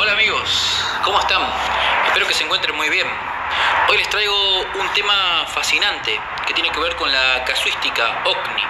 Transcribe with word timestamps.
Hola 0.00 0.12
amigos, 0.12 0.48
¿cómo 1.02 1.18
están? 1.18 1.42
Espero 2.06 2.24
que 2.28 2.32
se 2.32 2.44
encuentren 2.44 2.76
muy 2.76 2.88
bien. 2.88 3.08
Hoy 3.88 3.98
les 3.98 4.08
traigo 4.08 4.60
un 4.60 4.88
tema 4.94 5.44
fascinante 5.48 6.20
que 6.46 6.54
tiene 6.54 6.70
que 6.70 6.78
ver 6.78 6.94
con 6.94 7.10
la 7.10 7.42
casuística 7.44 8.22
OCNI. 8.24 8.62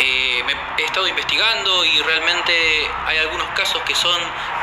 Eh, 0.00 0.42
me 0.46 0.54
he 0.78 0.86
estado 0.86 1.06
investigando 1.06 1.84
y 1.84 2.00
realmente 2.00 2.54
hay 3.04 3.18
algunos 3.18 3.46
casos 3.48 3.82
que 3.82 3.94
son 3.94 4.18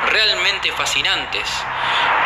realmente 0.08 0.72
fascinantes. 0.72 1.48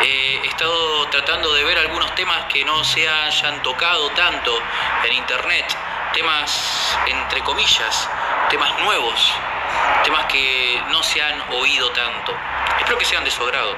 Eh, 0.00 0.40
he 0.42 0.46
estado 0.46 1.06
tratando 1.10 1.52
de 1.52 1.64
ver 1.64 1.76
algunos 1.76 2.14
temas 2.14 2.46
que 2.46 2.64
no 2.64 2.82
se 2.82 3.06
hayan 3.06 3.62
tocado 3.62 4.08
tanto 4.12 4.58
en 5.04 5.12
internet, 5.12 5.66
temas 6.14 6.98
entre 7.06 7.42
comillas, 7.42 8.08
temas 8.48 8.78
nuevos, 8.80 9.34
temas 10.04 10.24
que 10.26 10.80
no 10.90 11.02
se 11.02 11.20
han 11.20 11.40
oído 11.50 11.90
tanto. 11.90 12.34
Espero 12.78 12.96
que 12.98 13.04
sean 13.04 13.24
de 13.24 13.30
su 13.30 13.42
agrado. 13.42 13.76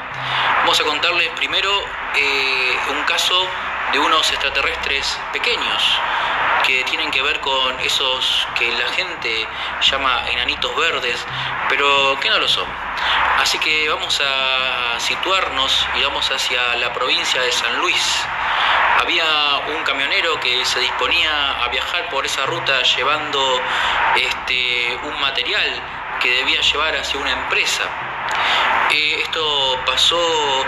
Vamos 0.60 0.78
a 0.80 0.84
contarles 0.84 1.30
primero 1.30 1.70
eh, 2.14 2.76
un 2.90 3.02
caso 3.04 3.46
de 3.92 3.98
unos 3.98 4.30
extraterrestres 4.30 5.18
pequeños 5.32 6.00
que 6.66 6.84
tienen 6.84 7.10
que 7.10 7.22
ver 7.22 7.40
con 7.40 7.78
esos 7.80 8.46
que 8.58 8.70
la 8.72 8.88
gente 8.88 9.46
llama 9.80 10.24
enanitos 10.30 10.74
verdes, 10.76 11.24
pero 11.68 12.18
que 12.20 12.28
no 12.28 12.38
lo 12.38 12.48
son. 12.48 12.85
Así 13.38 13.58
que 13.58 13.88
vamos 13.88 14.20
a 14.24 14.98
situarnos 14.98 15.86
y 15.94 16.02
vamos 16.02 16.30
hacia 16.30 16.76
la 16.76 16.92
provincia 16.92 17.40
de 17.42 17.52
San 17.52 17.78
Luis. 17.78 18.26
Había 19.00 19.24
un 19.76 19.82
camionero 19.84 20.40
que 20.40 20.64
se 20.64 20.80
disponía 20.80 21.62
a 21.62 21.68
viajar 21.68 22.08
por 22.08 22.26
esa 22.26 22.46
ruta 22.46 22.82
llevando 22.82 23.60
este, 24.16 24.98
un 25.04 25.20
material 25.20 25.82
que 26.20 26.30
debía 26.30 26.60
llevar 26.60 26.96
hacia 26.96 27.20
una 27.20 27.32
empresa. 27.32 27.84
Eh, 28.90 29.20
esto 29.22 29.78
pasó 29.84 30.64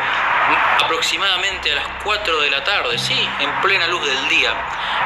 aproximadamente 0.81 1.73
a 1.73 1.77
las 1.77 1.89
4 2.05 2.41
de 2.41 2.51
la 2.51 2.63
tarde, 2.65 2.99
sí, 2.99 3.29
en 3.41 3.51
plena 3.61 3.87
luz 3.87 4.07
del 4.07 4.29
día. 4.29 4.55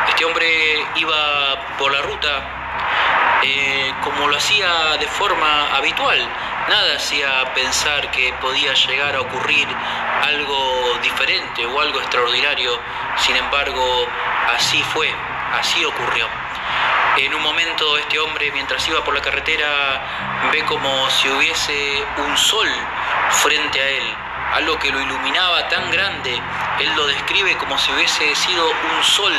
Este 0.09 0.25
hombre 0.25 0.85
iba 0.97 1.77
por 1.79 1.93
la 1.93 2.03
ruta 2.03 2.62
eh, 3.45 3.93
como 4.03 4.29
lo 4.29 4.37
hacía 4.37 4.97
de 4.99 5.07
forma 5.07 5.75
habitual. 5.77 6.19
Nada 6.69 6.97
hacía 6.97 7.53
pensar 7.55 8.11
que 8.13 8.33
podía 8.41 8.73
llegar 8.75 9.17
a 9.17 9.21
ocurrir 9.21 9.67
algo 10.23 10.99
diferente 11.03 11.67
o 11.67 11.81
algo 11.81 11.99
extraordinario. 12.01 12.79
Sin 13.17 13.37
embargo, 13.37 14.07
así 14.55 14.83
fue, 14.95 15.13
así 15.59 15.85
ocurrió. 15.85 16.29
En 17.17 17.35
un 17.35 17.43
momento 17.43 17.99
este 17.99 18.19
hombre, 18.19 18.51
mientras 18.53 18.89
iba 18.89 19.05
por 19.05 19.15
la 19.15 19.21
carretera, 19.21 20.49
ve 20.51 20.65
como 20.65 21.11
si 21.11 21.29
hubiese 21.29 22.05
un 22.19 22.37
sol 22.39 22.69
frente 23.43 23.81
a 23.81 23.89
él, 23.89 24.17
algo 24.55 24.79
que 24.79 24.91
lo 24.91 25.01
iluminaba 25.01 25.69
tan 25.69 25.91
grande, 25.91 26.41
él 26.81 26.93
lo 26.97 27.07
describe 27.07 27.57
como 27.59 27.77
si 27.77 27.93
hubiese 27.93 28.35
sido 28.35 28.67
un 28.67 29.03
sol 29.03 29.33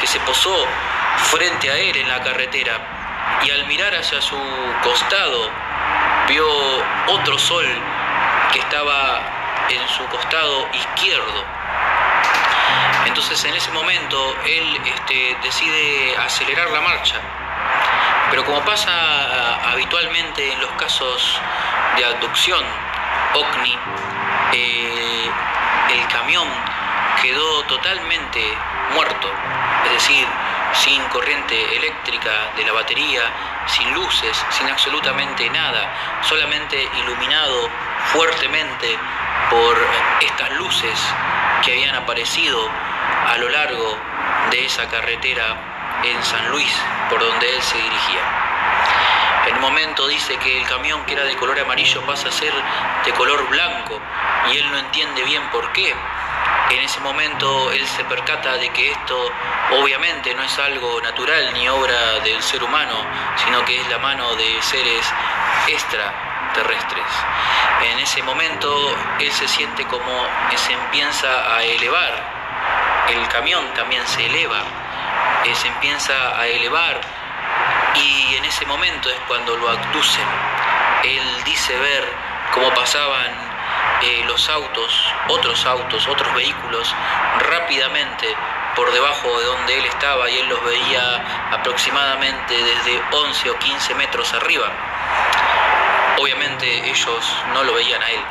que 0.00 0.06
se 0.06 0.18
posó 0.20 0.66
frente 1.30 1.70
a 1.70 1.76
él 1.76 1.96
en 1.96 2.08
la 2.08 2.20
carretera. 2.22 2.99
Y 3.42 3.50
al 3.50 3.66
mirar 3.66 3.94
hacia 3.94 4.20
su 4.20 4.38
costado, 4.82 5.50
vio 6.28 6.46
otro 7.08 7.38
sol 7.38 7.66
que 8.52 8.58
estaba 8.58 9.22
en 9.68 9.88
su 9.88 10.04
costado 10.06 10.68
izquierdo. 10.72 11.44
Entonces 13.06 13.44
en 13.44 13.54
ese 13.54 13.70
momento 13.72 14.36
él 14.44 14.80
este, 14.84 15.36
decide 15.42 16.16
acelerar 16.18 16.70
la 16.70 16.80
marcha. 16.80 17.16
Pero 18.30 18.44
como 18.44 18.60
pasa 18.64 18.90
ah, 18.92 19.72
habitualmente 19.72 20.52
en 20.52 20.60
los 20.60 20.70
casos 20.72 21.40
de 21.96 22.04
abducción, 22.04 22.64
OCNI, 23.34 23.78
eh, 24.52 25.30
el 25.90 26.06
camión 26.08 26.48
quedó 27.22 27.62
totalmente 27.64 28.40
muerto, 28.94 29.30
es 29.86 29.92
decir, 29.92 30.26
sin 30.74 31.02
corriente 31.08 31.76
eléctrica 31.76 32.52
de 32.56 32.64
la 32.64 32.72
batería, 32.72 33.22
sin 33.66 33.92
luces, 33.94 34.44
sin 34.50 34.68
absolutamente 34.68 35.48
nada, 35.50 35.92
solamente 36.22 36.88
iluminado 37.02 37.68
fuertemente 38.12 38.98
por 39.50 39.76
estas 40.20 40.52
luces 40.52 40.98
que 41.62 41.72
habían 41.72 41.94
aparecido 41.94 42.68
a 43.28 43.36
lo 43.38 43.48
largo 43.48 43.98
de 44.50 44.64
esa 44.64 44.88
carretera 44.88 46.00
en 46.04 46.22
San 46.22 46.50
Luis, 46.50 46.72
por 47.08 47.20
donde 47.20 47.54
él 47.54 47.62
se 47.62 47.76
dirigía. 47.76 48.22
En 49.46 49.56
un 49.56 49.62
momento 49.62 50.06
dice 50.06 50.36
que 50.36 50.60
el 50.60 50.66
camión 50.66 51.04
que 51.04 51.14
era 51.14 51.24
de 51.24 51.36
color 51.36 51.58
amarillo 51.58 52.02
pasa 52.06 52.28
a 52.28 52.32
ser 52.32 52.52
de 53.04 53.12
color 53.12 53.48
blanco 53.48 54.00
y 54.52 54.58
él 54.58 54.70
no 54.70 54.78
entiende 54.78 55.22
bien 55.24 55.42
por 55.50 55.72
qué. 55.72 55.94
En 56.70 56.80
ese 56.80 57.00
momento 57.00 57.72
él 57.72 57.86
se 57.86 58.04
percata 58.04 58.56
de 58.56 58.68
que 58.70 58.92
esto 58.92 59.32
obviamente 59.72 60.34
no 60.34 60.42
es 60.42 60.58
algo 60.58 61.00
natural 61.00 61.52
ni 61.54 61.68
obra 61.68 62.20
del 62.20 62.40
ser 62.42 62.62
humano, 62.62 62.94
sino 63.44 63.64
que 63.64 63.80
es 63.80 63.88
la 63.88 63.98
mano 63.98 64.36
de 64.36 64.62
seres 64.62 65.12
extraterrestres. 65.66 67.06
En 67.82 67.98
ese 67.98 68.22
momento 68.22 68.96
él 69.18 69.32
se 69.32 69.48
siente 69.48 69.84
como 69.86 70.26
se 70.54 70.72
empieza 70.72 71.56
a 71.56 71.64
elevar, 71.64 72.12
el 73.08 73.26
camión 73.28 73.64
también 73.74 74.06
se 74.06 74.26
eleva, 74.26 74.62
se 75.52 75.68
empieza 75.68 76.38
a 76.38 76.46
elevar 76.46 77.00
y 77.94 78.36
en 78.36 78.44
ese 78.44 78.64
momento 78.66 79.10
es 79.10 79.18
cuando 79.26 79.56
lo 79.56 79.68
abducen. 79.68 80.26
Él 81.02 81.44
dice 81.44 81.76
ver 81.78 82.04
cómo 82.52 82.72
pasaban 82.74 83.49
eh, 84.02 84.24
los 84.26 84.48
autos, 84.48 85.14
otros 85.28 85.66
autos, 85.66 86.06
otros 86.08 86.34
vehículos 86.34 86.94
rápidamente 87.50 88.34
por 88.74 88.90
debajo 88.92 89.40
de 89.40 89.46
donde 89.46 89.78
él 89.78 89.84
estaba 89.84 90.30
y 90.30 90.38
él 90.38 90.48
los 90.48 90.64
veía 90.64 91.48
aproximadamente 91.52 92.54
desde 92.54 93.02
11 93.10 93.50
o 93.50 93.58
15 93.58 93.94
metros 93.94 94.32
arriba. 94.34 94.70
Obviamente 96.18 96.88
ellos 96.88 97.36
no 97.52 97.64
lo 97.64 97.74
veían 97.74 98.02
a 98.02 98.10
él. 98.10 98.24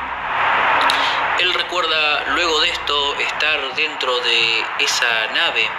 Él 1.39 1.53
recuerda 1.53 2.23
luego 2.29 2.59
de 2.61 2.69
esto 2.69 3.15
estar 3.19 3.73
dentro 3.75 4.19
de 4.19 4.65
esa 4.79 5.27
nave 5.33 5.69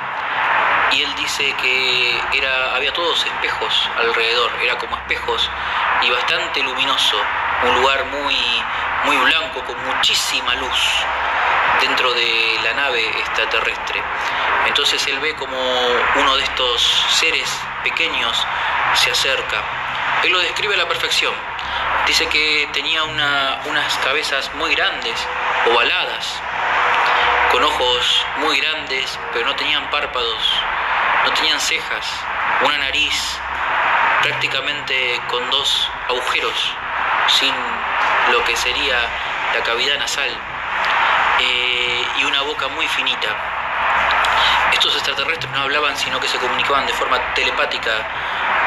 y 0.93 1.03
él 1.03 1.15
dice 1.17 1.55
que 1.61 2.21
era, 2.33 2.75
había 2.75 2.93
todos 2.93 3.25
espejos 3.25 3.91
alrededor, 3.97 4.51
era 4.63 4.77
como 4.79 4.97
espejos 4.97 5.51
y 6.03 6.11
bastante 6.11 6.63
luminoso, 6.63 7.17
un 7.63 7.81
lugar 7.81 8.05
muy, 8.07 8.37
muy 9.05 9.17
blanco 9.17 9.65
con 9.65 9.77
muchísima 9.85 10.55
luz 10.55 11.05
dentro 11.81 12.13
de 12.13 12.61
la 12.65 12.75
nave 12.75 13.07
extraterrestre. 13.19 14.03
Entonces 14.67 15.07
él 15.07 15.19
ve 15.21 15.35
como 15.35 15.57
uno 16.17 16.37
de 16.37 16.45
estos 16.45 16.83
seres 17.11 17.51
pequeños 17.83 18.47
se 18.95 19.11
acerca. 19.11 19.63
Él 20.23 20.33
lo 20.33 20.39
describe 20.41 20.75
a 20.75 20.79
la 20.79 20.89
perfección. 20.89 21.35
Dice 22.07 22.27
que 22.29 22.69
tenía 22.73 23.05
unas 23.05 23.97
cabezas 23.99 24.53
muy 24.55 24.75
grandes, 24.75 25.27
ovaladas, 25.67 26.41
con 27.53 27.63
ojos 27.63 28.27
muy 28.39 28.61
grandes, 28.61 29.19
pero 29.33 29.47
no 29.47 29.55
tenían 29.57 29.89
párpados, 29.91 30.63
no 31.25 31.33
tenían 31.33 31.61
cejas, 31.61 32.07
una 32.63 32.79
nariz 32.79 33.39
prácticamente 34.23 35.21
con 35.29 35.49
dos 35.51 35.91
agujeros, 36.09 36.75
sin 37.31 37.55
lo 38.33 38.45
que 38.45 38.57
sería 38.57 38.99
la 39.55 39.63
cavidad 39.63 39.99
nasal, 39.99 40.31
eh, 41.41 42.05
y 42.19 42.25
una 42.25 42.43
boca 42.43 42.69
muy 42.69 42.87
finita. 42.89 43.29
Estos 44.73 44.95
extraterrestres 44.95 45.51
no 45.53 45.61
hablaban, 45.63 45.97
sino 45.97 46.21
que 46.21 46.29
se 46.29 46.39
comunicaban 46.39 46.87
de 46.87 46.93
forma 46.93 47.19
telepática 47.35 47.91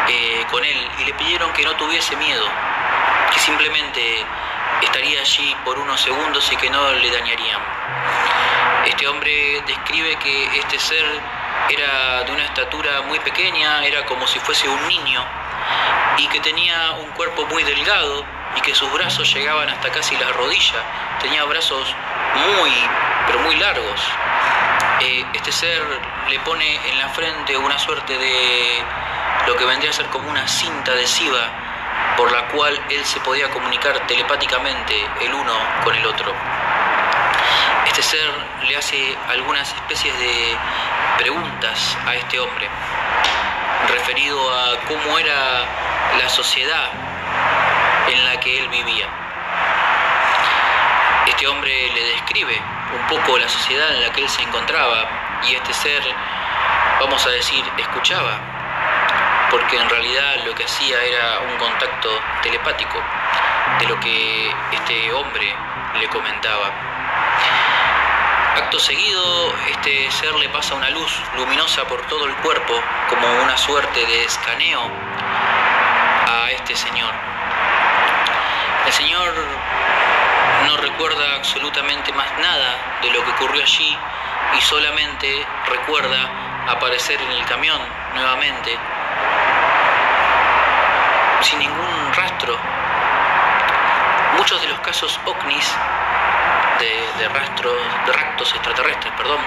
eh, 0.07 0.45
con 0.51 0.63
él 0.63 0.91
y 0.99 1.05
le 1.05 1.13
pidieron 1.13 1.51
que 1.53 1.63
no 1.63 1.75
tuviese 1.75 2.15
miedo, 2.15 2.45
que 3.31 3.39
simplemente 3.39 4.25
estaría 4.81 5.21
allí 5.21 5.55
por 5.63 5.79
unos 5.79 6.01
segundos 6.01 6.51
y 6.51 6.57
que 6.57 6.69
no 6.69 6.91
le 6.93 7.09
dañarían. 7.11 7.59
Este 8.85 9.07
hombre 9.07 9.63
describe 9.65 10.17
que 10.17 10.59
este 10.59 10.77
ser 10.77 11.05
era 11.69 12.23
de 12.23 12.31
una 12.31 12.43
estatura 12.43 13.01
muy 13.03 13.19
pequeña, 13.19 13.85
era 13.85 14.05
como 14.05 14.27
si 14.27 14.39
fuese 14.39 14.67
un 14.67 14.87
niño, 14.87 15.23
y 16.17 16.27
que 16.27 16.39
tenía 16.41 16.91
un 16.99 17.09
cuerpo 17.11 17.45
muy 17.45 17.63
delgado 17.63 18.25
y 18.55 18.61
que 18.61 18.75
sus 18.75 18.91
brazos 18.91 19.33
llegaban 19.33 19.69
hasta 19.69 19.89
casi 19.89 20.15
la 20.17 20.31
rodilla, 20.31 20.83
tenía 21.21 21.43
brazos 21.45 21.95
muy, 22.35 22.71
pero 23.27 23.39
muy 23.39 23.55
largos. 23.55 24.01
Eh, 25.01 25.25
este 25.33 25.51
ser 25.51 25.81
le 26.29 26.39
pone 26.39 26.79
en 26.89 26.99
la 26.99 27.09
frente 27.09 27.57
una 27.57 27.77
suerte 27.79 28.17
de 28.17 28.83
lo 29.47 29.55
que 29.55 29.65
vendría 29.65 29.89
a 29.91 29.93
ser 29.93 30.05
como 30.07 30.29
una 30.29 30.47
cinta 30.47 30.91
adhesiva 30.91 31.49
por 32.17 32.31
la 32.31 32.47
cual 32.47 32.79
él 32.89 33.03
se 33.05 33.19
podía 33.21 33.49
comunicar 33.49 34.05
telepáticamente 34.07 34.93
el 35.21 35.33
uno 35.33 35.53
con 35.83 35.95
el 35.95 36.05
otro. 36.05 36.33
Este 37.85 38.01
ser 38.01 38.29
le 38.67 38.77
hace 38.77 39.17
algunas 39.29 39.73
especies 39.73 40.17
de 40.19 40.57
preguntas 41.17 41.97
a 42.05 42.15
este 42.15 42.39
hombre 42.39 42.69
referido 43.89 44.39
a 44.53 44.79
cómo 44.87 45.19
era 45.19 45.65
la 46.17 46.29
sociedad 46.29 47.12
en 48.07 48.25
la 48.25 48.39
que 48.39 48.59
él 48.59 48.67
vivía. 48.69 49.07
Este 51.27 51.47
hombre 51.47 51.91
le 51.93 52.03
describe 52.05 52.61
un 52.93 53.07
poco 53.07 53.37
la 53.37 53.49
sociedad 53.49 53.93
en 53.95 54.01
la 54.01 54.11
que 54.11 54.21
él 54.21 54.29
se 54.29 54.41
encontraba 54.41 55.07
y 55.47 55.55
este 55.55 55.73
ser, 55.73 56.03
vamos 56.99 57.25
a 57.25 57.29
decir, 57.29 57.63
escuchaba, 57.77 58.39
porque 59.49 59.77
en 59.77 59.89
realidad 59.89 60.43
lo 60.45 60.53
que 60.55 60.65
hacía 60.65 61.01
era 61.03 61.39
un 61.39 61.57
contacto 61.57 62.09
telepático 62.41 63.01
de 63.79 63.85
lo 63.87 63.99
que 63.99 64.53
este 64.71 65.11
hombre 65.13 65.55
le 65.99 66.07
comentaba. 66.09 66.71
Acto 68.55 68.79
seguido, 68.79 69.53
este 69.69 70.11
ser 70.11 70.33
le 70.35 70.49
pasa 70.49 70.75
una 70.75 70.89
luz 70.89 71.11
luminosa 71.35 71.85
por 71.85 72.01
todo 72.07 72.25
el 72.25 72.35
cuerpo, 72.35 72.73
como 73.09 73.27
una 73.43 73.57
suerte 73.57 74.05
de 74.05 74.23
escaneo 74.23 74.91
a 76.27 76.51
este 76.51 76.75
señor. 76.75 77.13
El 78.85 78.91
señor 78.91 79.33
no 80.65 80.77
recuerda 80.77 81.35
absolutamente 81.35 82.11
más 82.11 82.27
nada 82.39 82.99
de 83.01 83.11
lo 83.11 83.23
que 83.23 83.31
ocurrió 83.31 83.63
allí 83.63 83.97
y 84.57 84.61
solamente 84.61 85.47
recuerda 85.67 86.29
aparecer 86.67 87.21
en 87.21 87.31
el 87.31 87.45
camión 87.45 87.79
nuevamente 88.13 88.77
sin 91.41 91.59
ningún 91.59 92.13
rastro. 92.13 92.57
Muchos 94.37 94.61
de 94.61 94.67
los 94.67 94.79
casos 94.79 95.19
OVNIs 95.25 95.75
de, 96.79 97.27
rastros, 97.29 97.77
de 98.05 98.11
raptos 98.11 98.53
extraterrestres, 98.53 99.13
perdón, 99.15 99.39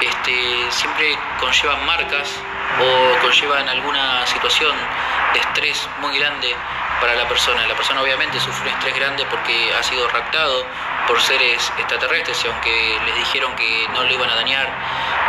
este, 0.00 0.70
siempre 0.70 1.18
conllevan 1.38 1.84
marcas 1.84 2.34
o 2.78 3.20
conllevan 3.20 3.68
alguna 3.68 4.26
situación 4.26 4.74
de 5.34 5.40
estrés 5.40 5.88
muy 6.00 6.18
grande 6.18 6.56
para 7.00 7.14
la 7.14 7.26
persona. 7.26 7.66
La 7.66 7.74
persona 7.74 8.02
obviamente 8.02 8.38
sufre 8.38 8.62
un 8.62 8.76
estrés 8.76 8.94
grande 8.94 9.26
porque 9.30 9.72
ha 9.74 9.82
sido 9.82 10.06
raptado 10.08 10.66
por 11.06 11.20
seres 11.20 11.72
extraterrestres 11.78 12.44
y 12.44 12.48
aunque 12.48 12.98
les 13.06 13.14
dijeron 13.16 13.54
que 13.56 13.88
no 13.92 14.04
le 14.04 14.14
iban 14.14 14.30
a 14.30 14.34
dañar, 14.36 14.68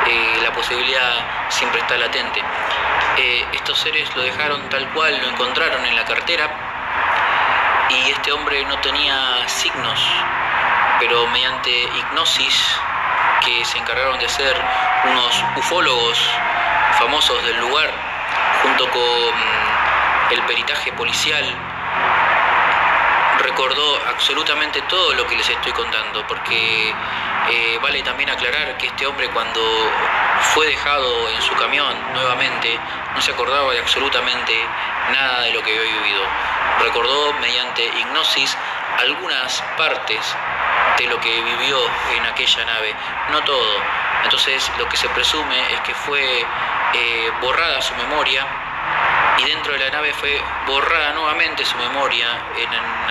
eh, 0.07 0.39
la 0.43 0.51
posibilidad 0.53 1.49
siempre 1.49 1.79
está 1.79 1.97
latente. 1.97 2.41
Eh, 3.17 3.45
estos 3.53 3.79
seres 3.79 4.13
lo 4.15 4.23
dejaron 4.23 4.69
tal 4.69 4.87
cual, 4.89 5.19
lo 5.21 5.29
encontraron 5.29 5.85
en 5.85 5.95
la 5.95 6.05
cartera 6.05 6.49
y 7.89 8.11
este 8.11 8.31
hombre 8.31 8.63
no 8.65 8.79
tenía 8.79 9.47
signos, 9.47 9.99
pero 10.99 11.27
mediante 11.27 11.71
hipnosis 11.71 12.79
que 13.45 13.65
se 13.65 13.77
encargaron 13.77 14.17
de 14.19 14.25
hacer 14.25 14.55
unos 15.05 15.43
ufólogos 15.57 16.29
famosos 16.99 17.43
del 17.43 17.59
lugar, 17.59 17.91
junto 18.61 18.89
con 18.91 19.70
el 20.31 20.41
peritaje 20.43 20.93
policial 20.93 21.45
recordó 23.39 23.99
absolutamente 24.07 24.81
todo 24.83 25.13
lo 25.13 25.27
que 25.27 25.35
les 25.35 25.49
estoy 25.49 25.71
contando, 25.73 26.25
porque 26.27 26.93
eh, 27.49 27.79
vale 27.81 28.01
también 28.03 28.29
aclarar 28.29 28.77
que 28.77 28.87
este 28.87 29.05
hombre 29.05 29.29
cuando 29.29 29.61
fue 30.53 30.67
dejado 30.67 31.29
en 31.29 31.41
su 31.41 31.53
camión 31.55 31.93
nuevamente 32.13 32.79
no 33.13 33.21
se 33.21 33.31
acordaba 33.31 33.73
de 33.73 33.79
absolutamente 33.79 34.53
nada 35.11 35.41
de 35.41 35.51
lo 35.51 35.61
que 35.63 35.77
había 35.77 35.91
vivido. 36.01 36.23
Recordó 36.79 37.33
mediante 37.33 37.85
hipnosis 37.85 38.57
algunas 38.99 39.61
partes 39.77 40.35
de 40.97 41.07
lo 41.07 41.19
que 41.19 41.41
vivió 41.41 41.77
en 42.15 42.25
aquella 42.25 42.65
nave, 42.65 42.95
no 43.31 43.41
todo. 43.43 43.81
Entonces 44.23 44.71
lo 44.77 44.87
que 44.87 44.97
se 44.97 45.09
presume 45.09 45.73
es 45.73 45.81
que 45.81 45.93
fue 45.93 46.45
eh, 46.93 47.31
borrada 47.41 47.81
su 47.81 47.95
memoria 47.95 48.45
y 49.37 49.43
dentro 49.45 49.73
de 49.73 49.79
la 49.79 49.89
nave 49.89 50.13
fue 50.13 50.41
borrada 50.67 51.13
nuevamente 51.13 51.65
su 51.65 51.77
memoria 51.77 52.27
en, 52.57 52.69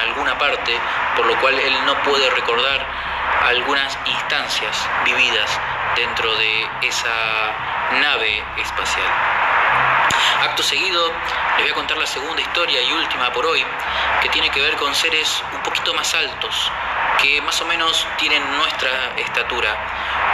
alguna 0.09 0.39
parte, 0.39 0.79
por 1.17 1.27
lo 1.27 1.39
cual 1.41 1.59
él 1.59 1.75
no 1.87 1.95
puede 2.03 2.29
recordar 2.31 2.87
algunas 3.47 3.99
instancias 4.07 4.89
vividas 5.05 5.61
dentro 5.97 6.35
de 6.37 6.69
esa 6.83 7.55
nave 8.01 8.43
espacial. 8.59 9.07
Acto 10.43 10.63
seguido, 10.63 11.13
les 11.57 11.63
voy 11.63 11.71
a 11.71 11.75
contar 11.75 11.99
la 11.99 12.07
segunda 12.07 12.41
historia 12.41 12.81
y 12.81 12.93
última 12.93 13.33
por 13.33 13.47
hoy, 13.47 13.65
que 14.23 14.29
tiene 14.31 14.51
que 14.51 14.61
ver 14.61 14.77
con 14.77 14.95
seres 14.95 15.43
un 15.53 15.63
poquito 15.63 15.93
más 15.95 16.15
altos, 16.15 16.73
que 17.21 17.41
más 17.43 17.61
o 17.61 17.67
menos 17.67 18.07
tienen 18.17 18.43
nuestra 18.57 19.13
estatura. 19.17 19.77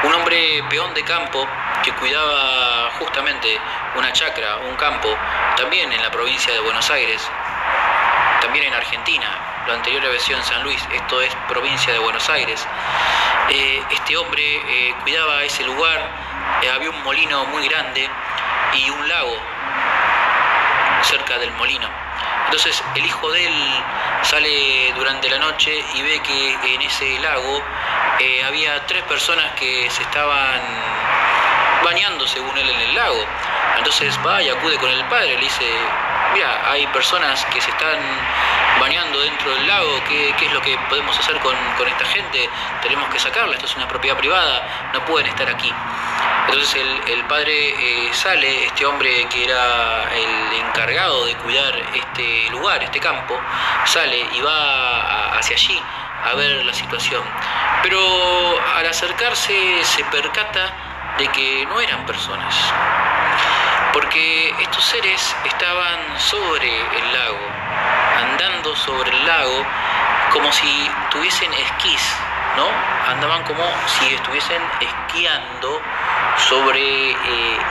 Un 0.05 0.15
hombre 0.15 0.63
peón 0.69 0.95
de 0.95 1.03
campo 1.05 1.47
que 1.83 1.93
cuidaba 1.93 2.91
justamente 2.99 3.59
una 3.97 4.13
chacra, 4.13 4.59
un 4.59 4.77
campo, 4.77 5.09
también 5.57 5.91
en 5.91 6.03
la 6.03 6.11
provincia 6.11 6.53
de 6.53 6.61
Buenos 6.61 6.91
Aires, 6.91 7.23
también 8.43 8.67
en 8.67 8.75
Argentina. 8.75 9.27
Lo 9.67 9.73
anterior 9.73 10.05
había 10.05 10.21
sido 10.21 10.39
en 10.39 10.45
San 10.45 10.63
Luis, 10.63 10.81
esto 10.93 11.21
es 11.23 11.35
provincia 11.49 11.93
de 11.93 11.99
Buenos 11.99 12.29
Aires. 12.29 12.67
Eh, 13.49 13.83
este 13.91 14.17
hombre 14.17 14.43
eh, 14.43 14.95
cuidaba 15.03 15.43
ese 15.45 15.65
lugar, 15.65 16.11
eh, 16.63 16.71
había 16.71 16.91
un 16.91 17.03
molino 17.03 17.47
muy 17.47 17.67
grande 17.69 18.09
y 18.75 18.91
un 18.91 19.09
lago 19.09 19.37
cerca 21.03 21.39
del 21.39 21.51
molino. 21.53 21.89
Entonces 22.45 22.83
el 22.95 23.05
hijo 23.05 23.31
de 23.33 23.47
él 23.47 23.85
sale 24.23 24.93
durante 24.95 25.31
la 25.31 25.39
noche 25.39 25.85
y 25.95 26.03
ve 26.03 26.21
que 26.21 26.75
en 26.75 26.83
ese 26.83 27.19
lago 27.21 27.63
había 28.47 28.87
tres 28.87 29.03
personas 29.05 29.53
que 29.59 29.89
se 29.91 30.03
estaban 30.03 30.61
bañando 31.83 32.27
según 32.27 32.57
él 32.57 32.69
en 32.69 32.81
el 32.81 32.95
lago. 32.95 33.27
Entonces 33.77 34.19
va 34.27 34.43
y 34.43 34.49
acude 34.49 34.77
con 34.79 34.91
el 34.91 35.05
padre, 35.07 35.35
le 35.35 35.43
dice, 35.43 35.65
mira, 36.35 36.71
hay 36.71 36.87
personas 36.89 37.45
que 37.47 37.61
se 37.61 37.71
están 37.71 37.99
bañando 38.81 39.21
dentro 39.21 39.51
del 39.55 39.67
lago, 39.67 40.03
¿qué, 40.09 40.35
es 40.39 40.53
lo 40.53 40.61
que 40.61 40.77
podemos 40.89 41.19
hacer 41.19 41.39
con, 41.41 41.55
esta 41.87 42.05
gente? 42.07 42.49
Tenemos 42.83 43.09
que 43.11 43.19
sacarla, 43.19 43.55
esto 43.55 43.67
es 43.67 43.77
una 43.77 43.89
propiedad 43.89 44.17
privada, 44.17 44.91
no 44.93 45.05
pueden 45.05 45.29
estar 45.29 45.49
aquí. 45.49 45.73
Entonces 46.49 46.85
el, 47.07 47.25
padre 47.25 47.53
eh, 47.53 48.11
sale, 48.13 48.67
este 48.67 48.87
hombre 48.87 49.27
que 49.29 49.45
era 49.45 50.05
el 50.15 50.61
encargado 50.61 51.27
de 51.27 51.35
cuidar 51.37 51.75
este 51.95 52.51
lugar, 52.51 52.83
este 52.83 53.01
campo, 53.01 53.39
sale 53.85 54.29
y 54.33 54.41
va 54.41 55.37
hacia 55.39 55.57
allí 55.57 55.83
a 56.25 56.35
ver 56.35 56.65
la 56.65 56.73
situación. 56.73 57.23
Pero 57.83 57.99
al 58.77 58.87
acercarse 58.87 59.85
se 59.85 60.05
percata 60.05 60.73
de 61.19 61.29
que 61.29 61.67
no 61.67 61.81
eran 61.81 62.05
personas, 62.05 62.55
porque 63.93 64.55
estos 64.61 64.85
seres 64.85 65.37
estaban 65.45 65.99
sobre 66.19 66.69
el 66.69 67.13
lago, 67.13 67.49
andando 68.21 68.77
sobre 68.77 69.11
el 69.11 69.27
lago 69.27 69.65
como 70.33 70.53
si 70.53 70.91
tuviesen 71.11 71.53
esquís, 71.55 72.03
¿no? 72.57 72.67
Andaban 73.11 73.43
como 73.45 73.65
si 73.87 74.15
estuviesen 74.15 74.63
esquiando 74.81 75.81
sobre 76.37 77.11
eh, 77.13 77.17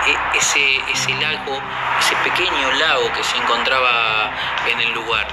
e-, 0.07 0.37
ese, 0.37 0.77
ese 0.91 1.13
lago, 1.15 1.61
ese 1.99 2.15
pequeño 2.17 2.71
lago 2.73 3.11
que 3.13 3.23
se 3.23 3.37
encontraba 3.37 4.31
en 4.67 4.79
el 4.81 4.93
lugar. 4.93 5.27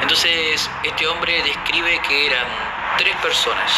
Entonces 0.00 0.70
este 0.82 1.06
hombre 1.06 1.42
describe 1.42 2.00
que 2.00 2.26
eran 2.26 2.46
tres 2.98 3.14
personas, 3.16 3.72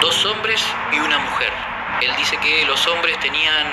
dos 0.00 0.24
hombres 0.26 0.64
y 0.92 0.98
una 0.98 1.18
mujer. 1.18 1.73
Él 2.00 2.14
dice 2.16 2.36
que 2.38 2.64
los 2.66 2.86
hombres 2.86 3.18
tenían 3.20 3.66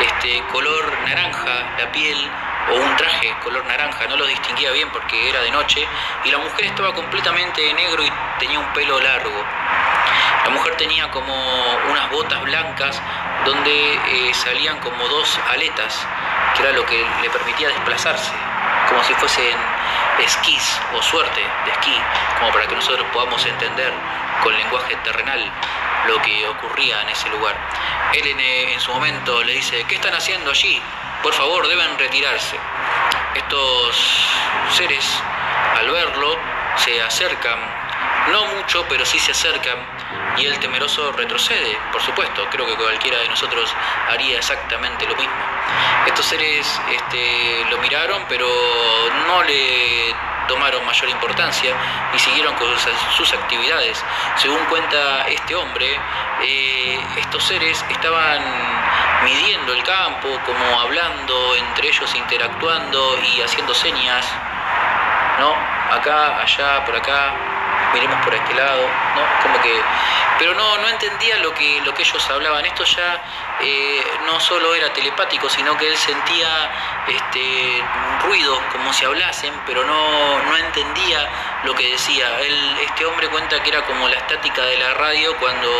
este 0.00 0.42
color 0.52 0.92
naranja, 1.04 1.74
la 1.78 1.92
piel 1.92 2.30
o 2.70 2.74
un 2.74 2.96
traje 2.96 3.34
color 3.42 3.64
naranja, 3.66 4.06
no 4.06 4.16
lo 4.16 4.26
distinguía 4.26 4.70
bien 4.72 4.88
porque 4.90 5.28
era 5.28 5.42
de 5.42 5.50
noche, 5.50 5.86
y 6.24 6.30
la 6.30 6.38
mujer 6.38 6.66
estaba 6.66 6.94
completamente 6.94 7.60
de 7.60 7.74
negro 7.74 8.04
y 8.04 8.12
tenía 8.38 8.58
un 8.58 8.72
pelo 8.72 9.00
largo. 9.00 9.44
La 10.44 10.50
mujer 10.50 10.76
tenía 10.76 11.10
como 11.10 11.34
unas 11.90 12.10
botas 12.10 12.42
blancas 12.42 13.00
donde 13.44 13.94
eh, 13.94 14.34
salían 14.34 14.78
como 14.78 15.06
dos 15.08 15.38
aletas, 15.50 16.06
que 16.54 16.62
era 16.62 16.72
lo 16.72 16.84
que 16.86 17.06
le 17.22 17.30
permitía 17.30 17.68
desplazarse, 17.68 18.32
como 18.88 19.02
si 19.04 19.14
fuesen 19.14 19.56
esquís 20.18 20.80
o 20.94 21.02
suerte 21.02 21.40
de 21.64 21.70
esquí, 21.70 21.96
como 22.38 22.52
para 22.52 22.66
que 22.66 22.74
nosotros 22.74 23.06
podamos 23.12 23.44
entender 23.46 23.92
con 24.42 24.56
lenguaje 24.56 24.96
terrenal 25.04 25.50
lo 26.06 26.20
que 26.22 26.46
ocurría 26.48 27.02
en 27.02 27.08
ese 27.08 27.28
lugar. 27.30 27.56
Él 28.12 28.26
en, 28.26 28.80
su 28.80 28.92
momento 28.92 29.42
le 29.42 29.52
dice, 29.52 29.84
¿qué 29.84 29.96
están 29.96 30.14
haciendo 30.14 30.50
allí? 30.50 30.80
Por 31.22 31.32
favor, 31.34 31.68
deben 31.68 31.98
retirarse. 31.98 32.56
Estos 33.34 34.26
seres, 34.72 35.22
al 35.78 35.90
verlo, 35.90 36.36
se 36.76 37.00
acercan, 37.02 37.58
no 38.32 38.46
mucho, 38.46 38.84
pero 38.88 39.04
sí 39.04 39.18
se 39.18 39.32
acercan, 39.32 39.78
y 40.36 40.46
el 40.46 40.58
temeroso 40.58 41.12
retrocede, 41.12 41.78
por 41.92 42.02
supuesto, 42.02 42.46
creo 42.50 42.66
que 42.66 42.74
cualquiera 42.74 43.18
de 43.18 43.28
nosotros 43.28 43.74
haría 44.08 44.38
exactamente 44.38 45.06
lo 45.06 45.14
mismo. 45.16 45.32
Estos 46.06 46.26
seres 46.26 46.80
este, 46.90 47.66
lo 47.70 47.78
miraron, 47.78 48.24
pero 48.28 48.48
no 49.26 49.42
le 49.42 50.14
tomaron 50.50 50.84
mayor 50.84 51.08
importancia 51.08 51.72
y 52.12 52.18
siguieron 52.18 52.52
con 52.56 52.66
sus, 53.16 53.32
actividades. 53.32 54.04
Según 54.34 54.58
cuenta 54.64 55.22
este 55.28 55.54
hombre, 55.54 55.86
eh, 56.42 56.98
estos 57.18 57.44
seres 57.44 57.84
estaban 57.88 58.42
midiendo 59.22 59.72
el 59.72 59.82
campo, 59.84 60.28
como 60.44 60.80
hablando 60.80 61.54
entre 61.54 61.86
ellos, 61.88 62.12
interactuando 62.16 63.16
y 63.22 63.42
haciendo 63.42 63.72
señas, 63.74 64.26
¿no? 65.38 65.54
Acá, 65.94 66.42
allá, 66.42 66.84
por 66.84 66.96
acá, 66.96 67.32
miremos 67.92 68.24
por 68.24 68.34
este 68.34 68.54
lado, 68.54 68.82
¿no? 69.14 69.42
Como 69.42 69.60
que, 69.62 69.80
pero 70.38 70.54
no, 70.54 70.78
no 70.78 70.88
entendía 70.88 71.38
lo 71.38 71.52
que, 71.54 71.80
lo 71.82 71.94
que 71.94 72.02
ellos 72.02 72.30
hablaban. 72.30 72.64
Esto 72.64 72.84
ya 72.84 73.22
eh, 73.60 74.04
no 74.26 74.40
solo 74.40 74.74
era 74.74 74.92
telepático, 74.92 75.48
sino 75.48 75.76
que 75.76 75.88
él 75.88 75.96
sentía 75.96 76.70
este, 77.08 77.82
ruidos 78.26 78.58
como 78.72 78.92
si 78.92 79.04
hablasen, 79.04 79.52
pero 79.66 79.84
no, 79.84 80.38
no 80.44 80.56
entendía 80.56 81.28
lo 81.64 81.74
que 81.74 81.90
decía. 81.90 82.40
Él, 82.40 82.76
este 82.82 83.04
hombre 83.06 83.28
cuenta 83.28 83.62
que 83.62 83.70
era 83.70 83.84
como 83.84 84.08
la 84.08 84.16
estática 84.16 84.64
de 84.64 84.78
la 84.78 84.94
radio 84.94 85.36
cuando 85.36 85.70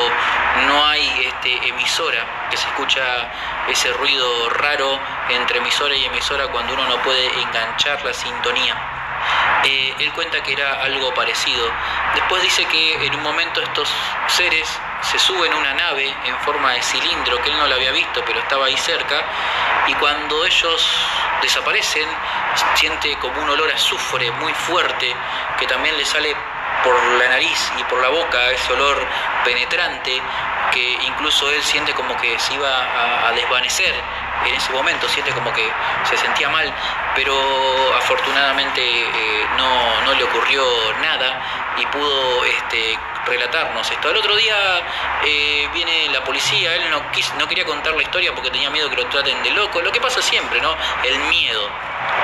no 0.66 0.86
hay 0.86 1.08
este, 1.26 1.68
emisora, 1.68 2.48
que 2.50 2.56
se 2.56 2.66
escucha 2.68 3.02
ese 3.68 3.92
ruido 3.92 4.50
raro 4.50 4.98
entre 5.30 5.58
emisora 5.58 5.94
y 5.94 6.04
emisora 6.04 6.48
cuando 6.48 6.74
uno 6.74 6.86
no 6.88 7.02
puede 7.02 7.26
enganchar 7.40 8.04
la 8.04 8.12
sintonía. 8.12 8.99
Eh, 9.64 9.94
él 9.98 10.12
cuenta 10.12 10.42
que 10.42 10.52
era 10.52 10.82
algo 10.82 11.12
parecido. 11.14 11.70
Después 12.14 12.42
dice 12.42 12.64
que 12.66 13.06
en 13.06 13.14
un 13.14 13.22
momento 13.22 13.60
estos 13.60 13.92
seres 14.28 14.66
se 15.02 15.18
suben 15.18 15.52
a 15.52 15.56
una 15.56 15.74
nave 15.74 16.14
en 16.24 16.38
forma 16.40 16.72
de 16.72 16.82
cilindro 16.82 17.42
que 17.42 17.50
él 17.50 17.58
no 17.58 17.66
la 17.66 17.74
había 17.74 17.92
visto, 17.92 18.22
pero 18.24 18.38
estaba 18.40 18.66
ahí 18.66 18.76
cerca, 18.76 19.24
y 19.86 19.94
cuando 19.94 20.44
ellos 20.44 21.06
desaparecen, 21.42 22.08
siente 22.74 23.16
como 23.18 23.40
un 23.42 23.50
olor 23.50 23.70
a 23.70 23.74
azufre 23.74 24.30
muy 24.32 24.52
fuerte 24.52 25.14
que 25.58 25.66
también 25.66 25.96
le 25.96 26.04
sale 26.04 26.34
por 26.84 26.94
la 27.18 27.28
nariz 27.28 27.72
y 27.78 27.84
por 27.84 28.00
la 28.00 28.08
boca, 28.08 28.50
ese 28.50 28.72
olor 28.72 29.06
penetrante 29.44 30.22
que 30.70 30.98
incluso 31.06 31.50
él 31.50 31.62
siente 31.62 31.92
como 31.94 32.16
que 32.16 32.38
se 32.38 32.54
iba 32.54 33.28
a, 33.28 33.32
desvanecer 33.32 33.94
en 34.46 34.54
ese 34.54 34.72
momento, 34.72 35.08
siente 35.08 35.32
como 35.32 35.52
que 35.52 35.70
se 36.04 36.16
sentía 36.16 36.48
mal, 36.48 36.72
pero 37.14 37.34
afortunadamente 37.96 38.80
eh, 38.80 39.46
no, 39.56 40.00
no, 40.02 40.14
le 40.14 40.24
ocurrió 40.24 40.62
nada 41.00 41.40
y 41.76 41.86
pudo 41.86 42.44
este, 42.44 42.98
relatarnos 43.30 43.90
esto. 43.90 44.08
Al 44.08 44.16
otro 44.16 44.36
día 44.36 44.54
eh, 45.24 45.68
viene 45.72 46.08
la 46.12 46.22
policía, 46.24 46.74
él 46.74 46.90
no, 46.90 47.02
no 47.38 47.48
quería 47.48 47.64
contar 47.64 47.94
la 47.94 48.02
historia 48.02 48.34
porque 48.34 48.50
tenía 48.50 48.68
miedo 48.70 48.90
que 48.90 48.96
lo 48.96 49.06
traten 49.06 49.42
de 49.42 49.50
loco, 49.50 49.80
lo 49.80 49.92
que 49.92 50.00
pasa 50.00 50.20
siempre, 50.20 50.60
¿no? 50.60 50.76
El 51.04 51.18
miedo. 51.30 51.68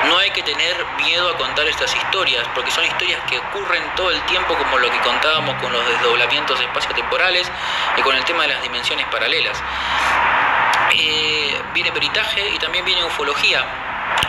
No 0.08 0.18
hay 0.18 0.30
que 0.30 0.42
tener 0.42 0.84
miedo 0.96 1.30
a 1.30 1.36
contar 1.36 1.66
estas 1.68 1.94
historias, 1.94 2.46
porque 2.54 2.70
son 2.70 2.84
historias 2.84 3.20
que 3.28 3.38
ocurren 3.38 3.82
todo 3.94 4.10
el 4.10 4.20
tiempo, 4.22 4.54
como 4.54 4.78
lo 4.78 4.90
que 4.90 4.98
contábamos 4.98 5.54
con 5.62 5.72
los 5.72 5.86
desdoblamientos 5.86 6.60
espaciotemporales 6.60 7.50
y 7.96 8.02
con 8.02 8.14
el 8.14 8.24
tema 8.24 8.42
de 8.42 8.48
las 8.48 8.62
dimensiones 8.62 9.06
paralelas. 9.06 9.62
Eh, 10.92 11.60
viene 11.72 11.92
peritaje 11.92 12.48
y 12.48 12.58
también 12.58 12.84
viene 12.84 13.04
ufología. 13.04 13.64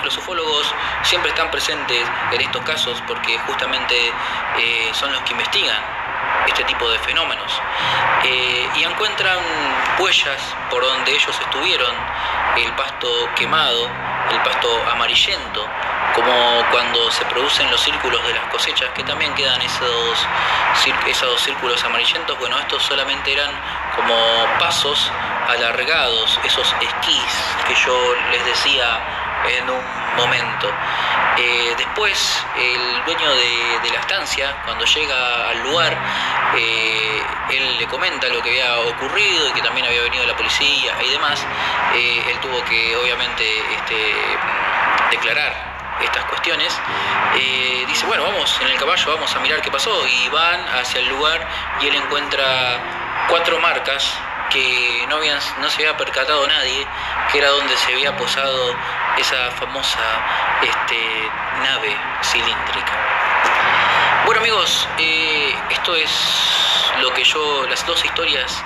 Los 0.04 0.18
ufólogos 0.18 0.74
siempre 1.04 1.30
están 1.30 1.50
presentes 1.52 2.08
en 2.32 2.42
estos 2.42 2.64
casos 2.64 3.02
porque 3.08 3.38
justamente 3.40 3.96
eh, 4.58 4.90
son 4.94 5.12
los 5.12 5.22
que 5.22 5.32
investigan 5.32 5.98
este 6.48 6.64
tipo 6.64 6.90
de 6.90 6.98
fenómenos. 7.00 7.62
Eh, 8.24 8.68
y 8.76 8.84
encuentran 8.84 9.40
huellas 10.00 10.42
por 10.70 10.84
donde 10.84 11.12
ellos 11.12 11.40
estuvieron, 11.40 11.94
el 12.58 12.72
pasto 12.74 13.08
quemado, 13.36 13.90
el 14.32 14.40
pasto 14.42 14.68
amarillento, 14.92 15.66
como 16.16 16.64
cuando 16.72 17.12
se 17.12 17.24
producen 17.26 17.70
los 17.70 17.80
círculos 17.82 18.26
de 18.26 18.34
las 18.34 18.46
cosechas, 18.46 18.90
que 18.96 19.04
también 19.04 19.34
quedan 19.36 19.62
esos, 19.62 20.28
esos 21.08 21.42
círculos 21.42 21.84
amarillentos, 21.84 22.38
bueno, 22.40 22.58
estos 22.60 22.84
solamente 22.84 23.34
eran 23.34 23.52
como 23.96 24.16
pasos 24.60 25.12
alargados, 25.48 26.40
esos 26.44 26.76
esquís 26.82 27.56
que 27.68 27.76
yo 27.76 28.16
les 28.32 28.46
decía 28.46 29.27
en 29.48 29.70
un 29.70 29.84
momento. 30.16 30.72
Eh, 31.38 31.76
después, 31.78 32.46
el 32.58 33.06
dueño 33.06 33.36
de, 33.36 33.90
la 33.92 34.00
estancia, 34.00 34.56
cuando 34.66 34.86
llega 34.86 35.50
al 35.50 35.64
lugar, 35.64 35.98
eh, 36.56 37.22
él 37.52 37.78
le 37.78 37.88
comenta 37.88 38.28
lo 38.28 38.42
que 38.42 38.50
había 38.50 38.80
ocurrido 38.80 39.48
y 39.48 39.52
que 39.52 39.62
también 39.62 39.86
había 39.86 40.02
venido 40.02 40.26
la 40.26 40.36
policía 40.36 40.94
y 41.06 41.12
demás. 41.12 41.46
Eh, 41.94 42.24
él 42.28 42.40
tuvo 42.40 42.64
que, 42.66 42.96
obviamente, 42.98 43.44
este, 43.76 44.16
declarar 45.12 45.98
estas 46.02 46.26
cuestiones, 46.26 46.80
dice, 47.88 48.06
bueno, 48.06 48.24
vamos 48.24 48.60
en 48.62 48.68
el 48.68 48.78
caballo, 48.78 49.14
vamos 49.14 49.36
a 49.36 49.40
mirar 49.40 49.62
qué 49.62 49.72
pasó, 49.72 50.06
y 50.06 50.30
van 50.30 50.60
hacia 50.80 51.00
el 51.00 51.10
lugar 51.10 51.48
y 51.82 51.88
él 51.88 51.96
encuentra 51.96 53.26
cuatro 53.30 53.60
marcas 53.60 54.14
que 54.50 55.06
no, 55.10 55.18
habían, 55.18 55.40
no 55.60 55.70
se 55.70 55.78
había 55.78 55.98
percatado 55.98 56.48
nadie, 56.48 56.86
que 57.32 57.40
era 57.40 57.50
donde 57.50 57.76
se 57.78 57.94
había 57.94 58.16
posado 58.16 58.76
esa 59.18 59.52
famosa 59.52 60.00
este, 60.62 61.32
nave 61.64 61.96
cilíndrica. 62.22 62.94
Bueno 64.26 64.42
amigos, 64.42 64.88
eh, 64.98 65.56
esto 65.70 65.96
es 65.96 66.12
lo 67.02 67.14
que 67.14 67.24
yo, 67.24 67.66
las 67.68 67.86
dos 67.86 68.04
historias 68.04 68.64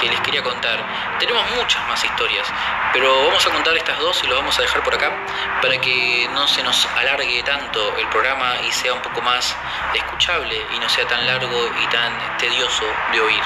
que 0.00 0.08
les 0.08 0.20
quería 0.20 0.42
contar. 0.42 0.78
Tenemos 1.18 1.44
muchas 1.56 1.86
más 1.88 2.02
historias, 2.04 2.46
pero 2.92 3.26
vamos 3.26 3.46
a 3.46 3.50
contar 3.50 3.76
estas 3.76 3.98
dos 3.98 4.22
y 4.24 4.26
lo 4.26 4.36
vamos 4.36 4.58
a 4.58 4.62
dejar 4.62 4.82
por 4.82 4.94
acá 4.94 5.12
para 5.60 5.80
que 5.80 6.28
no 6.32 6.46
se 6.46 6.62
nos 6.62 6.86
alargue 6.96 7.42
tanto 7.42 7.96
el 7.96 8.08
programa 8.08 8.54
y 8.66 8.72
sea 8.72 8.92
un 8.92 9.02
poco 9.02 9.22
más 9.22 9.56
escuchable 9.94 10.60
y 10.74 10.78
no 10.78 10.88
sea 10.88 11.06
tan 11.06 11.26
largo 11.26 11.70
y 11.80 11.86
tan 11.86 12.12
tedioso 12.38 12.84
de 13.12 13.20
oír. 13.20 13.42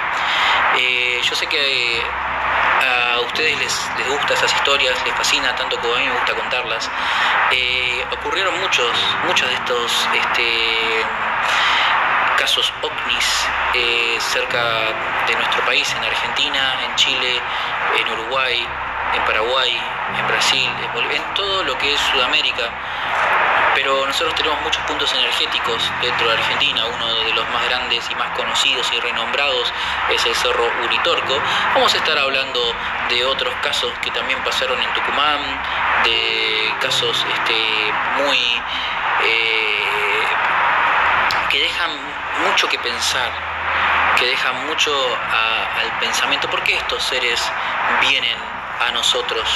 Eh, 0.78 1.20
yo 1.22 1.34
sé 1.34 1.46
que 1.46 2.02
a 3.16 3.20
ustedes 3.20 3.58
les, 3.58 3.90
les 3.98 4.08
gustan 4.08 4.36
esas 4.36 4.54
historias, 4.54 4.94
les 5.04 5.14
fascina 5.14 5.54
tanto 5.56 5.78
como 5.80 5.94
a 5.94 5.98
mí 5.98 6.06
me 6.06 6.12
gusta 6.12 6.34
contarlas. 6.34 6.90
Eh, 7.50 8.04
ocurrieron 8.12 8.58
muchos, 8.60 8.90
muchos 9.26 9.48
de 9.48 9.54
estos 9.54 10.08
este, 10.14 11.04
casos 12.36 12.72
OVNIs 12.82 13.48
eh, 13.74 14.16
cerca 14.20 14.92
de 15.26 15.34
nuestro 15.34 15.64
país, 15.64 15.92
en 15.96 16.04
Argentina, 16.04 16.76
en 16.84 16.94
Chile, 16.96 17.40
en 17.98 18.08
Uruguay, 18.12 18.66
en 19.14 19.24
Paraguay, 19.24 19.80
en 20.18 20.26
Brasil, 20.26 20.70
en 21.12 21.34
todo 21.34 21.64
lo 21.64 21.76
que 21.78 21.92
es 21.92 22.00
Sudamérica 22.00 22.70
pero 23.76 24.06
nosotros 24.06 24.34
tenemos 24.34 24.58
muchos 24.62 24.82
puntos 24.84 25.12
energéticos 25.12 25.92
dentro 26.00 26.26
de 26.26 26.32
Argentina, 26.32 26.86
uno 26.86 27.14
de 27.24 27.32
los 27.34 27.46
más 27.50 27.62
grandes 27.66 28.10
y 28.10 28.14
más 28.14 28.30
conocidos 28.30 28.90
y 28.90 28.98
renombrados 29.00 29.70
es 30.08 30.24
el 30.24 30.34
Cerro 30.34 30.66
Uritorco. 30.82 31.38
Vamos 31.74 31.92
a 31.94 31.98
estar 31.98 32.18
hablando 32.18 32.74
de 33.10 33.22
otros 33.26 33.54
casos 33.62 33.92
que 34.00 34.10
también 34.12 34.42
pasaron 34.44 34.80
en 34.80 34.92
Tucumán, 34.94 35.40
de 36.04 36.74
casos 36.80 37.24
este, 37.34 37.92
muy... 38.24 38.38
Eh, 39.24 39.85
que 41.50 41.60
dejan 41.60 41.90
mucho 42.44 42.68
que 42.68 42.78
pensar, 42.78 43.30
que 44.18 44.26
dejan 44.26 44.66
mucho 44.66 44.92
al 45.80 45.98
pensamiento. 45.98 46.48
¿Por 46.50 46.62
qué 46.62 46.76
estos 46.76 47.02
seres 47.02 47.40
vienen 48.00 48.36
a 48.80 48.90
nosotros? 48.92 49.48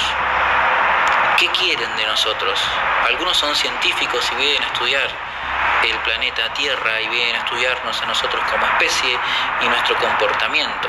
¿Qué 1.38 1.48
quieren 1.48 1.96
de 1.96 2.06
nosotros? 2.06 2.60
Algunos 3.08 3.36
son 3.36 3.54
científicos 3.54 4.28
y 4.32 4.34
vienen 4.36 4.62
a 4.62 4.66
estudiar 4.66 5.10
el 5.84 5.96
planeta 6.00 6.52
Tierra 6.52 7.00
y 7.00 7.08
vienen 7.08 7.36
a 7.36 7.38
estudiarnos 7.38 8.00
a 8.02 8.06
nosotros 8.06 8.42
como 8.50 8.66
especie 8.66 9.18
y 9.62 9.68
nuestro 9.68 9.96
comportamiento. 9.96 10.88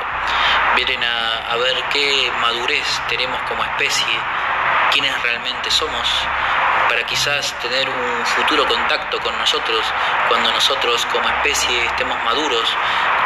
Vienen 0.75 1.03
a, 1.03 1.55
ver 1.55 1.83
qué 1.91 2.31
madurez 2.41 3.01
tenemos 3.07 3.41
como 3.43 3.63
especie, 3.63 4.19
quiénes 4.91 5.21
realmente 5.23 5.71
somos, 5.71 6.07
para 6.89 7.03
quizás 7.05 7.53
tener 7.59 7.89
un 7.89 8.25
futuro 8.25 8.67
contacto 8.67 9.19
con 9.21 9.37
nosotros 9.37 9.85
cuando 10.27 10.51
nosotros 10.51 11.05
como 11.07 11.27
especie 11.29 11.85
estemos 11.85 12.21
maduros 12.23 12.75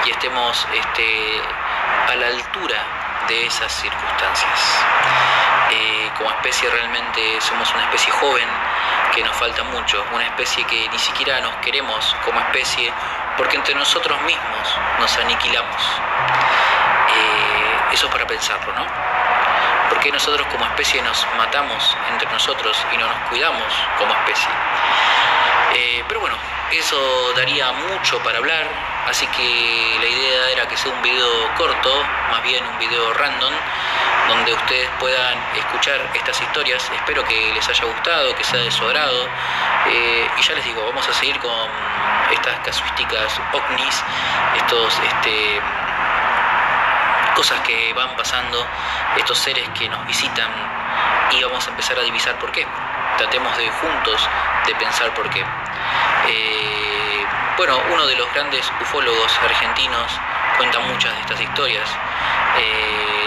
y 0.06 0.12
estemos 0.12 0.68
este, 0.74 1.42
a 2.10 2.16
la 2.16 2.28
altura 2.28 2.78
de 3.28 3.48
esas 3.48 3.72
circunstancias. 3.74 4.86
Eh, 5.72 6.12
como 6.18 6.30
especie 6.30 6.70
realmente 6.70 7.42
somos 7.42 7.72
una 7.74 7.84
especie 7.86 8.12
joven 8.14 8.48
que 9.16 9.24
nos 9.24 9.36
falta 9.36 9.64
mucho, 9.64 10.06
una 10.14 10.26
especie 10.26 10.64
que 10.66 10.88
ni 10.90 11.00
siquiera 11.00 11.42
nos 11.42 11.56
queremos 11.58 12.16
como 12.24 12.40
especie 12.40 12.94
porque 13.38 13.58
entre 13.58 13.74
nosotros 13.74 14.22
mismos 14.22 14.78
nos 15.00 15.18
aniquilamos. 15.18 15.82
Eh, 17.10 17.94
eso 17.94 18.06
es 18.06 18.12
para 18.12 18.28
pensarlo, 18.28 18.74
¿no? 18.74 19.15
Porque 19.90 20.12
nosotros 20.12 20.48
como 20.52 20.66
especie 20.66 21.02
nos 21.02 21.26
matamos 21.38 21.96
entre 22.12 22.30
nosotros 22.32 22.78
y 22.94 22.98
no 22.98 23.08
nos 23.08 23.18
cuidamos 23.30 23.74
como 23.98 24.14
especie? 24.14 24.50
Eh, 25.74 26.04
pero 26.08 26.22
bueno, 26.22 26.36
eso 26.72 27.34
daría 27.36 27.72
mucho 27.72 28.20
para 28.20 28.38
hablar, 28.40 28.68
así 29.08 29.28
que 29.28 29.98
la 30.00 30.08
idea 30.08 30.50
era 30.52 30.68
que 30.68 30.78
sea 30.78 30.92
un 30.92 31.02
video 31.02 31.54
corto, 31.58 32.04
más 32.32 32.42
bien 32.44 32.66
un 32.66 32.80
video 32.80 33.14
random, 33.14 33.54
donde 34.28 34.54
ustedes 34.54 34.90
puedan 35.00 35.38
escuchar 35.56 36.00
estas 36.14 36.42
historias. 36.42 36.90
Espero 36.96 37.24
que 37.26 37.52
les 37.54 37.68
haya 37.70 37.86
gustado, 37.86 38.36
que 38.36 38.44
sea 38.44 38.60
de 38.60 38.72
su 38.72 38.84
agrado. 38.86 39.28
Eh, 39.88 40.28
y 40.38 40.42
ya 40.42 40.56
les 40.56 40.66
digo, 40.66 40.84
vamos 40.86 41.08
a 41.08 41.14
seguir 41.14 41.38
con 41.40 41.70
estas 42.32 42.60
casuísticas 42.60 43.40
ovnis, 43.54 44.04
estos 44.58 45.00
este, 45.00 45.62
cosas 47.36 47.60
que 47.62 47.94
van 47.94 48.16
pasando, 48.16 48.66
estos 49.18 49.38
seres 49.38 49.68
que 49.78 49.88
nos 49.90 50.06
visitan 50.08 50.50
y 51.32 51.44
vamos 51.44 51.68
a 51.68 51.70
empezar 51.70 52.00
a 52.00 52.02
divisar 52.02 52.40
por 52.40 52.52
qué. 52.52 52.66
Tratemos 53.18 53.56
de 53.58 53.70
juntos 53.70 54.30
de 54.66 54.76
pensar 54.76 55.14
por 55.14 55.30
qué. 55.30 55.44
Eh, 56.28 57.26
bueno, 57.58 57.80
uno 57.94 58.08
de 58.08 58.16
los 58.16 58.34
grandes 58.34 58.72
ufólogos 58.82 59.32
argentinos 59.44 60.12
cuenta 60.58 60.80
muchas 60.80 61.14
de 61.14 61.22
estas 61.22 61.42
historias. 61.42 61.90
Eh, 62.58 63.25